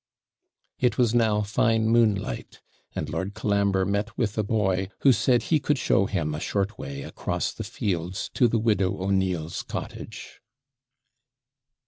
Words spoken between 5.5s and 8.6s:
could show him a short way across the fields to the